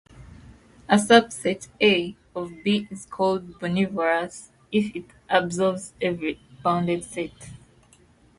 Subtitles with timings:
[0.89, 7.51] A subset "A" of "B" is called bornivorous if it absorbs every bounded set.